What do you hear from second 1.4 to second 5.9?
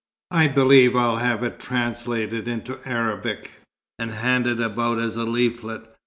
it translated into Arabic, and handed about as a leaflet.